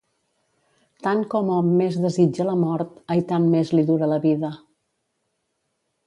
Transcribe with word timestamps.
Tant 1.07 1.19
com 1.33 1.51
hom 1.55 1.67
més 1.81 1.99
desitja 2.05 2.47
la 2.47 2.55
mort, 2.61 2.95
aitant 3.15 3.45
més 3.57 3.73
li 3.79 3.83
dura 3.91 4.09
la 4.13 4.19
vida. 4.25 4.51